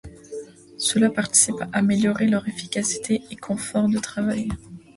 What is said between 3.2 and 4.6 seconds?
et confort de travail.